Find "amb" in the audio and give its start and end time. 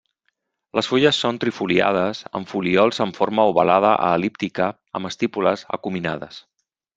2.39-2.49, 3.05-3.19, 5.01-5.11